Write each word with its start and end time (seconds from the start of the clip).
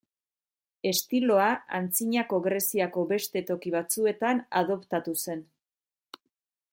Estiloa 0.91 1.49
Antzinako 1.79 2.39
Greziako 2.47 3.05
beste 3.13 3.45
toki 3.51 3.73
batzuetan 3.77 4.43
adoptatu 4.63 5.17
zen. 5.27 5.45